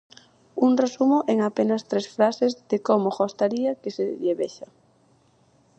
[0.67, 4.67] Un resumo en apenas tres frases de como gostaría que se lle vexa.